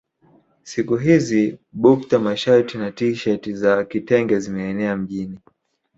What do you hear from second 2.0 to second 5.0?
mashati na tisheti za kitenge zimeenea